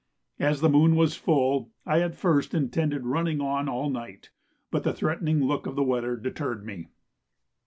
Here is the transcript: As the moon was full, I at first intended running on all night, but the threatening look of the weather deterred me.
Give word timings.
As 0.39 0.61
the 0.61 0.67
moon 0.67 0.95
was 0.95 1.15
full, 1.15 1.69
I 1.85 1.99
at 2.01 2.15
first 2.15 2.55
intended 2.55 3.05
running 3.05 3.39
on 3.39 3.69
all 3.69 3.91
night, 3.91 4.31
but 4.71 4.83
the 4.83 4.93
threatening 4.95 5.45
look 5.45 5.67
of 5.67 5.75
the 5.75 5.83
weather 5.83 6.15
deterred 6.15 6.65
me. 6.65 6.87